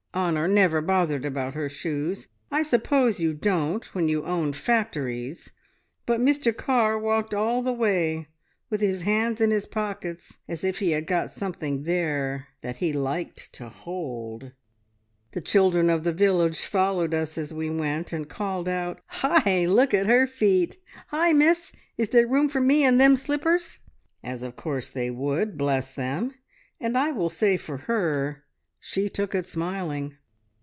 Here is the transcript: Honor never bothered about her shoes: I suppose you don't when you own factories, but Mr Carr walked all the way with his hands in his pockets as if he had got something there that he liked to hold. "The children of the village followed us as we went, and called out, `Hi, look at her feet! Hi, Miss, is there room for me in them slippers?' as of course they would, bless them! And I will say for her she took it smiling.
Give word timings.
Honor 0.13 0.45
never 0.45 0.81
bothered 0.81 1.23
about 1.23 1.53
her 1.53 1.69
shoes: 1.69 2.27
I 2.51 2.63
suppose 2.63 3.21
you 3.21 3.33
don't 3.33 3.85
when 3.95 4.09
you 4.09 4.25
own 4.25 4.51
factories, 4.51 5.51
but 6.05 6.19
Mr 6.19 6.55
Carr 6.55 6.99
walked 6.99 7.33
all 7.33 7.61
the 7.61 7.71
way 7.71 8.27
with 8.69 8.81
his 8.81 9.03
hands 9.03 9.39
in 9.39 9.51
his 9.51 9.65
pockets 9.65 10.37
as 10.49 10.65
if 10.65 10.79
he 10.79 10.91
had 10.91 11.07
got 11.07 11.31
something 11.31 11.83
there 11.83 12.47
that 12.59 12.77
he 12.79 12.91
liked 12.91 13.53
to 13.53 13.69
hold. 13.69 14.51
"The 15.31 15.39
children 15.39 15.89
of 15.89 16.03
the 16.03 16.11
village 16.11 16.65
followed 16.65 17.13
us 17.13 17.37
as 17.37 17.53
we 17.53 17.69
went, 17.69 18.11
and 18.11 18.27
called 18.27 18.67
out, 18.67 18.99
`Hi, 19.13 19.65
look 19.65 19.93
at 19.93 20.07
her 20.07 20.27
feet! 20.27 20.75
Hi, 21.07 21.31
Miss, 21.31 21.71
is 21.97 22.09
there 22.09 22.27
room 22.27 22.49
for 22.49 22.59
me 22.59 22.83
in 22.83 22.97
them 22.97 23.15
slippers?' 23.15 23.79
as 24.21 24.43
of 24.43 24.57
course 24.57 24.89
they 24.89 25.09
would, 25.09 25.57
bless 25.57 25.95
them! 25.95 26.35
And 26.81 26.97
I 26.97 27.11
will 27.13 27.29
say 27.29 27.55
for 27.55 27.77
her 27.87 28.43
she 28.83 29.07
took 29.07 29.35
it 29.35 29.45
smiling. 29.45 30.17